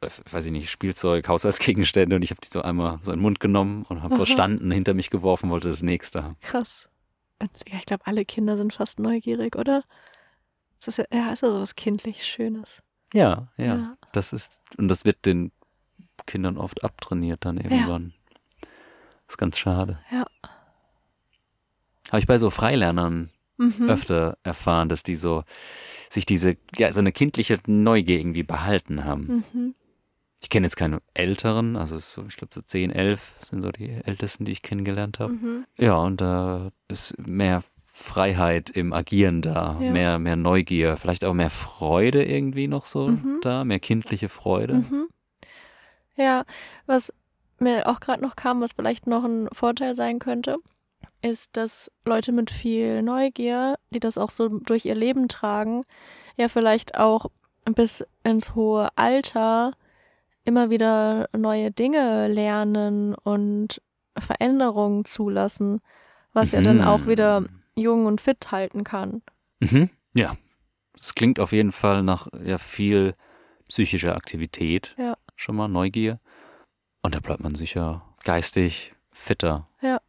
weiß 0.00 0.46
ich 0.46 0.52
nicht, 0.52 0.70
Spielzeug, 0.70 1.28
Haushaltsgegenstände 1.28 2.16
und 2.16 2.22
ich 2.22 2.30
habe 2.30 2.40
die 2.40 2.48
so 2.48 2.62
einmal 2.62 2.98
so 3.02 3.12
in 3.12 3.18
den 3.18 3.22
Mund 3.22 3.40
genommen 3.40 3.84
und 3.88 4.02
habe 4.02 4.16
verstanden, 4.16 4.70
hinter 4.70 4.94
mich 4.94 5.10
geworfen, 5.10 5.50
wollte 5.50 5.68
das 5.68 5.82
nächste 5.82 6.22
haben. 6.24 6.36
Krass. 6.40 6.88
Ja, 7.40 7.78
ich 7.78 7.86
glaube, 7.86 8.06
alle 8.06 8.24
Kinder 8.24 8.56
sind 8.56 8.72
fast 8.72 9.00
neugierig, 9.00 9.56
oder? 9.56 9.82
Das 10.78 10.88
ist 10.88 10.98
ja, 10.98 11.04
ja, 11.12 11.32
ist 11.32 11.42
ja 11.42 11.50
so 11.50 11.60
was 11.60 11.74
kindlich 11.74 12.24
Schönes. 12.24 12.82
Ja, 13.12 13.48
ja, 13.56 13.64
Ja. 13.64 13.96
Das 14.12 14.32
ist, 14.32 14.60
und 14.78 14.88
das 14.88 15.04
wird 15.04 15.26
den 15.26 15.52
Kindern 16.26 16.56
oft 16.58 16.84
abtrainiert 16.84 17.44
dann 17.44 17.56
irgendwann. 17.56 18.12
Ist 19.28 19.38
ganz 19.38 19.58
schade. 19.58 19.98
Ja. 20.10 20.26
Habe 22.10 22.20
ich 22.20 22.26
bei 22.26 22.38
so 22.38 22.50
Freilernern 22.50 23.30
Mhm. 23.58 23.88
öfter 23.88 24.38
erfahren, 24.42 24.88
dass 24.88 25.02
die 25.02 25.14
so 25.14 25.44
sich 26.10 26.26
diese, 26.26 26.56
ja, 26.76 26.90
so 26.92 27.00
eine 27.00 27.12
kindliche 27.12 27.60
Neugier 27.66 28.18
irgendwie 28.18 28.42
behalten 28.42 29.04
haben. 29.04 29.44
Mhm. 29.52 29.74
Ich 30.42 30.50
kenne 30.50 30.66
jetzt 30.66 30.76
keine 30.76 31.00
älteren, 31.14 31.76
also 31.76 31.98
so, 32.00 32.24
ich 32.28 32.36
glaube 32.36 32.52
so 32.52 32.60
10, 32.60 32.90
11 32.90 33.36
sind 33.42 33.62
so 33.62 33.70
die 33.70 33.90
ältesten, 34.04 34.44
die 34.44 34.52
ich 34.52 34.62
kennengelernt 34.62 35.20
habe. 35.20 35.34
Mhm. 35.34 35.64
Ja, 35.78 35.94
und 35.96 36.20
da 36.20 36.70
ist 36.88 37.16
mehr 37.18 37.62
Freiheit 37.86 38.68
im 38.70 38.92
Agieren 38.92 39.40
da, 39.40 39.78
Ja. 39.80 39.90
mehr, 39.92 40.18
mehr 40.18 40.36
Neugier, 40.36 40.96
vielleicht 40.96 41.24
auch 41.24 41.34
mehr 41.34 41.50
Freude 41.50 42.24
irgendwie 42.24 42.66
noch 42.66 42.86
so 42.86 43.08
Mhm. 43.08 43.38
da, 43.42 43.64
mehr 43.64 43.78
kindliche 43.78 44.28
Freude. 44.28 44.74
Mhm. 44.74 45.06
Ja, 46.16 46.44
was 46.86 47.12
mir 47.58 47.88
auch 47.88 48.00
gerade 48.00 48.22
noch 48.22 48.34
kam, 48.34 48.60
was 48.60 48.72
vielleicht 48.72 49.06
noch 49.06 49.24
ein 49.24 49.48
Vorteil 49.52 49.94
sein 49.94 50.18
könnte, 50.18 50.56
ist, 51.22 51.56
dass 51.56 51.90
Leute 52.04 52.32
mit 52.32 52.50
viel 52.50 53.02
Neugier, 53.02 53.76
die 53.90 54.00
das 54.00 54.18
auch 54.18 54.30
so 54.30 54.48
durch 54.48 54.84
ihr 54.86 54.94
Leben 54.96 55.28
tragen, 55.28 55.84
ja 56.36 56.48
vielleicht 56.48 56.98
auch 56.98 57.26
bis 57.64 58.04
ins 58.24 58.54
hohe 58.56 58.88
Alter 58.96 59.72
immer 60.44 60.70
wieder 60.70 61.28
neue 61.36 61.70
Dinge 61.70 62.28
lernen 62.28 63.14
und 63.14 63.80
Veränderungen 64.18 65.04
zulassen, 65.04 65.80
was 66.32 66.52
ja 66.52 66.60
dann 66.60 66.82
auch 66.82 67.06
wieder 67.06 67.44
jung 67.76 68.06
und 68.06 68.20
fit 68.20 68.50
halten 68.50 68.84
kann. 68.84 69.22
Mhm. 69.60 69.90
Ja, 70.14 70.36
das 70.96 71.14
klingt 71.14 71.40
auf 71.40 71.52
jeden 71.52 71.72
Fall 71.72 72.02
nach 72.02 72.28
ja, 72.44 72.58
viel 72.58 73.14
psychischer 73.68 74.16
Aktivität. 74.16 74.94
Ja. 74.98 75.16
Schon 75.36 75.56
mal 75.56 75.68
Neugier. 75.68 76.20
Und 77.02 77.14
da 77.14 77.20
bleibt 77.20 77.42
man 77.42 77.54
sicher 77.54 78.04
geistig 78.24 78.94
fitter. 79.10 79.68
Ja. 79.80 80.00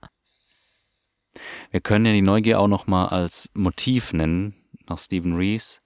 Wir 1.71 1.81
können 1.81 2.05
ja 2.05 2.11
die 2.13 2.21
Neugier 2.21 2.59
auch 2.59 2.67
noch 2.67 2.87
mal 2.87 3.07
als 3.07 3.49
Motiv 3.53 4.13
nennen, 4.13 4.53
nach 4.87 4.99
Stephen 4.99 5.33
Rees. 5.33 5.81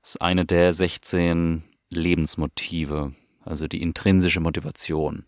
Das 0.00 0.16
ist 0.16 0.20
eine 0.20 0.44
der 0.44 0.72
16 0.72 1.62
Lebensmotive, 1.90 3.14
also 3.44 3.68
die 3.68 3.82
intrinsische 3.82 4.40
Motivation. 4.40 5.26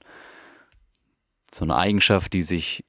So 1.52 1.64
eine 1.64 1.76
Eigenschaft, 1.76 2.32
die 2.32 2.42
sich 2.42 2.84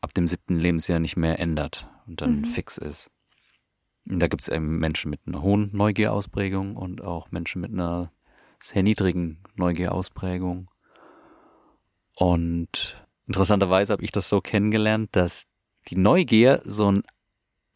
ab 0.00 0.14
dem 0.14 0.26
siebten 0.26 0.56
Lebensjahr 0.56 0.98
nicht 0.98 1.16
mehr 1.16 1.38
ändert 1.38 1.88
und 2.06 2.20
dann 2.20 2.40
Mhm. 2.40 2.44
fix 2.44 2.78
ist. 2.78 3.10
Und 4.08 4.20
da 4.20 4.28
gibt 4.28 4.42
es 4.42 4.48
eben 4.48 4.78
Menschen 4.78 5.10
mit 5.10 5.20
einer 5.26 5.42
hohen 5.42 5.70
Neugierausprägung 5.72 6.74
und 6.76 7.02
auch 7.02 7.30
Menschen 7.30 7.60
mit 7.60 7.70
einer 7.72 8.10
sehr 8.58 8.82
niedrigen 8.82 9.38
Neugierausprägung. 9.56 10.70
Und 12.14 13.06
interessanterweise 13.26 13.92
habe 13.92 14.04
ich 14.04 14.12
das 14.12 14.28
so 14.28 14.40
kennengelernt, 14.40 15.10
dass 15.12 15.46
die 15.88 15.96
Neugier 15.96 16.62
so 16.64 16.90
ein 16.90 17.02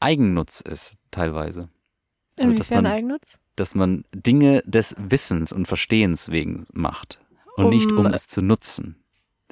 Eigennutz 0.00 0.60
ist, 0.60 0.96
teilweise. 1.10 1.70
Also, 2.36 2.50
Inwiefern 2.50 2.86
Eigennutz? 2.86 3.38
Dass 3.56 3.74
man 3.74 4.04
Dinge 4.12 4.62
des 4.66 4.94
Wissens 4.98 5.52
und 5.52 5.66
Verstehens 5.68 6.30
wegen 6.30 6.66
macht 6.72 7.20
und 7.56 7.68
nicht 7.68 7.90
um 7.92 8.06
Um- 8.06 8.12
es 8.12 8.26
zu 8.26 8.42
nutzen. 8.42 8.96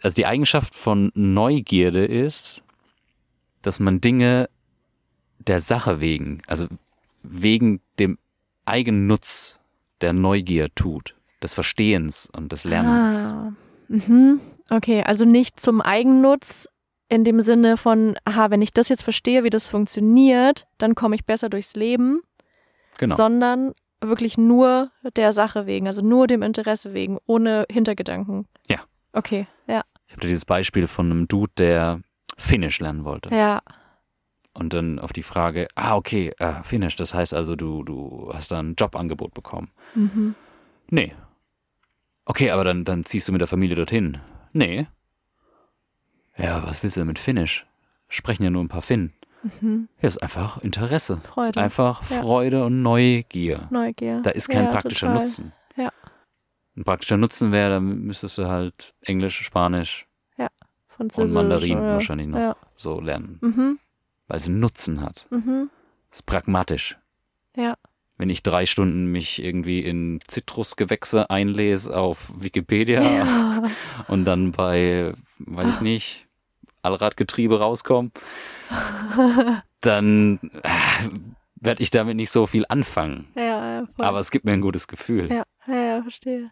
Also 0.02 0.16
die 0.16 0.26
Eigenschaft 0.26 0.75
von 0.75 1.12
Neugierde 1.14 2.04
ist, 2.04 2.62
dass 3.62 3.78
man 3.78 4.00
Dinge 4.00 4.49
der 5.38 5.61
Sache 5.61 6.00
wegen, 6.00 6.42
also 6.49 6.66
wegen 7.23 7.80
dem 8.00 8.18
Eigennutz 8.64 9.61
der 10.00 10.12
Neugier 10.12 10.75
tut, 10.75 11.14
des 11.42 11.54
Verstehens 11.54 12.28
und 12.37 12.50
des 12.50 12.64
Lernens. 12.64 13.32
Ah. 13.32 13.52
Mhm. 13.88 14.40
Okay, 14.71 15.02
also 15.04 15.25
nicht 15.25 15.61
zum 15.61 15.80
Eigennutz 15.80 16.68
in 17.09 17.23
dem 17.25 17.40
Sinne 17.40 17.76
von, 17.76 18.16
aha, 18.25 18.50
wenn 18.50 18.62
ich 18.62 18.73
das 18.73 18.88
jetzt 18.88 19.02
verstehe, 19.02 19.44
wie 19.44 19.50
das 19.50 19.68
funktioniert, 19.68 20.66
dann 20.78 20.94
komme 20.97 21.14
ich 21.14 21.25
besser 21.26 21.49
durchs 21.50 21.75
Leben, 21.75 22.21
Genau. 22.99 23.14
sondern 23.16 23.75
wirklich 24.02 24.37
nur 24.38 24.90
der 25.16 25.32
Sache 25.32 25.66
wegen, 25.66 25.87
also 25.87 26.02
nur 26.02 26.26
dem 26.26 26.42
Interesse 26.42 26.92
wegen, 26.94 27.18
ohne 27.26 27.66
Hintergedanken. 27.71 28.47
Ja. 28.68 28.80
Okay, 29.12 29.47
ja, 29.66 29.82
Ich 30.06 30.12
habe 30.14 30.23
dieses 30.26 30.44
Beispiel 30.44 30.87
von 30.87 31.11
einem 31.11 31.28
Dude, 31.28 31.52
der 31.59 32.00
Finnisch 32.37 32.80
lernen 32.80 33.04
wollte. 33.04 33.28
ja, 33.35 33.61
Und 34.54 34.73
dann 34.75 34.99
auf 34.99 35.12
die 35.12 35.23
Frage, 35.23 35.68
ah, 35.75 35.97
okay, 35.97 36.32
äh, 36.38 36.62
Finnisch, 36.62 36.97
das 36.97 37.12
heißt 37.14 37.35
also, 37.35 37.54
du, 37.56 37.82
du 37.85 38.30
hast 38.32 38.50
da 38.52 38.59
ein 38.61 38.75
Jobangebot 38.78 39.35
bekommen. 39.35 39.71
mhm. 39.94 40.35
Nee. 40.88 41.14
Okay, 42.25 42.50
aber 42.50 42.64
dann, 42.64 42.85
dann 42.85 43.04
ziehst 43.04 43.28
du 43.28 43.32
mit 43.32 43.40
der 43.40 43.49
Familie 43.49 43.76
dorthin. 43.76 44.18
Nee. 44.52 44.87
Ja, 46.37 46.62
was 46.64 46.82
willst 46.82 46.97
du 46.97 47.00
denn 47.00 47.09
mit 47.09 47.18
Finnisch? 47.18 47.66
Sprechen 48.09 48.44
ja 48.44 48.50
nur 48.50 48.62
ein 48.62 48.68
paar 48.68 48.82
Finnen. 48.82 49.12
Mhm. 49.61 49.88
Ja, 50.00 50.08
ist 50.08 50.22
einfach 50.22 50.58
Interesse. 50.62 51.20
Freude. 51.25 51.49
Ist 51.49 51.58
einfach 51.58 52.08
Ja. 52.11 52.20
Freude 52.20 52.64
und 52.64 52.82
Neugier. 52.82 53.66
Neugier. 53.70 54.20
Da 54.22 54.30
ist 54.30 54.49
kein 54.49 54.64
ja, 54.64 54.70
praktischer 54.70 55.08
total. 55.08 55.20
Nutzen. 55.22 55.52
Ja. 55.76 55.90
Ein 56.76 56.84
praktischer 56.84 57.16
Nutzen 57.16 57.52
wäre, 57.52 57.70
dann 57.70 58.02
müsstest 58.04 58.38
du 58.38 58.46
halt 58.49 58.94
Englisch, 59.02 59.40
Spanisch 59.42 60.06
Französisch. 60.88 61.30
und 61.30 61.34
Mandarin 61.34 61.78
oder- 61.78 61.92
wahrscheinlich 61.94 62.28
noch 62.28 62.38
Ja. 62.38 62.56
so 62.76 63.00
lernen. 63.00 63.38
Mhm. 63.40 63.78
Weil 64.28 64.37
es 64.38 64.46
einen 64.49 64.61
Nutzen 64.61 65.00
hat. 65.00 65.26
Mhm. 65.30 65.70
ist 66.11 66.26
pragmatisch. 66.26 66.99
Ja. 67.56 67.75
Wenn 68.18 68.28
ich 68.28 68.42
drei 68.42 68.66
Stunden 68.66 69.06
mich 69.06 69.42
irgendwie 69.42 69.80
in 69.80 70.20
Zitrusgewächse 70.28 71.30
einlese 71.30 71.96
auf 71.96 72.30
Wikipedia 72.37 73.00
Ja. 73.02 73.62
und 74.08 74.26
dann 74.26 74.52
bei, 74.52 75.14
weiß 75.38 75.76
ich 75.76 75.80
nicht, 75.80 76.26
Allradgetriebe 76.82 77.58
rauskomme, 77.61 78.11
dann 79.81 80.38
äh, 80.62 81.09
werde 81.57 81.83
ich 81.83 81.91
damit 81.91 82.17
nicht 82.17 82.31
so 82.31 82.47
viel 82.47 82.64
anfangen. 82.69 83.29
ja, 83.37 83.43
ja, 83.81 83.87
voll. 83.95 84.05
Aber 84.05 84.21
es 84.21 84.31
gibt 84.31 84.45
mir 84.45 84.52
ein 84.52 84.61
gutes 84.61 84.88
Gefühl. 84.88 85.31
ja, 85.31 85.45
ja, 85.67 85.75
ja, 85.97 86.02
verstehe. 86.02 86.50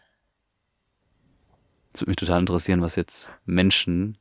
Es 1.93 2.01
würde 2.03 2.11
mich 2.11 2.17
total 2.17 2.41
interessieren, 2.41 2.83
was 2.83 2.97
jetzt 2.97 3.33
Menschen, 3.45 4.17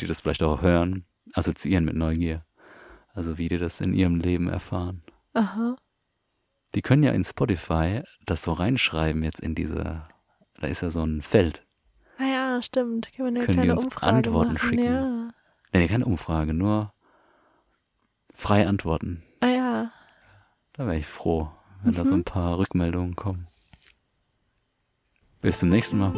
die 0.00 0.06
das 0.06 0.20
vielleicht 0.22 0.42
auch 0.42 0.62
hören, 0.62 1.04
assoziieren 1.34 1.84
mit 1.84 1.94
Neugier. 1.94 2.44
Also 3.14 3.36
wie 3.36 3.48
die 3.48 3.58
das 3.58 3.80
in 3.82 3.92
ihrem 3.92 4.16
Leben 4.16 4.48
erfahren. 4.48 5.02
Aha. 5.34 5.76
Die 6.74 6.80
können 6.80 7.02
ja 7.02 7.12
in 7.12 7.24
Spotify 7.24 8.02
das 8.24 8.42
so 8.42 8.52
reinschreiben 8.52 9.22
jetzt 9.22 9.40
in 9.40 9.54
diese, 9.54 10.06
da 10.58 10.66
ist 10.66 10.80
ja 10.80 10.90
so 10.90 11.04
ein 11.04 11.20
Feld. 11.20 11.66
Ah 12.16 12.24
ja, 12.24 12.62
stimmt. 12.62 13.12
Können 13.14 13.34
wir 13.34 13.40
eine 13.40 13.46
Können 13.46 13.62
die 13.62 13.70
uns 13.70 13.84
Umfrage 13.84 14.16
Antworten 14.16 14.54
machen. 14.54 14.68
schicken? 14.70 14.84
Ja. 14.84 15.30
Nee, 15.74 15.88
keine 15.88 16.06
Umfrage, 16.06 16.54
nur 16.54 16.94
frei 18.32 18.66
antworten. 18.66 19.22
Ah 19.40 19.46
ja. 19.48 19.92
Da 20.74 20.86
wäre 20.86 20.96
ich 20.98 21.06
froh, 21.06 21.50
wenn 21.82 21.94
da 21.94 22.04
so 22.04 22.14
Mhm. 22.14 22.20
ein 22.20 22.24
paar 22.24 22.58
Rückmeldungen 22.58 23.16
kommen. 23.16 23.46
Bis 25.40 25.58
zum 25.58 25.68
nächsten 25.70 25.98
Mal. 25.98 26.12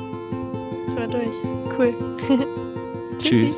Das 0.87 0.97
war 0.97 1.07
durch. 1.07 1.35
Cool. 1.79 1.95
Tschüss. 3.19 3.57